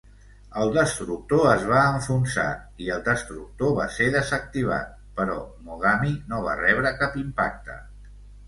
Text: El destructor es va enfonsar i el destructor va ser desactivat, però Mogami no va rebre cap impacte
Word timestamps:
El 0.59 0.69
destructor 0.75 1.43
es 1.49 1.65
va 1.71 1.81
enfonsar 1.97 2.45
i 2.85 2.89
el 2.95 3.03
destructor 3.09 3.75
va 3.81 3.87
ser 3.99 4.07
desactivat, 4.17 4.97
però 5.21 5.39
Mogami 5.69 6.15
no 6.33 6.45
va 6.49 6.61
rebre 6.65 6.97
cap 7.05 7.21
impacte 7.27 7.79